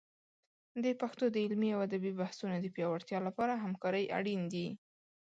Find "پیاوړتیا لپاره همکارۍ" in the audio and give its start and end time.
2.75-4.05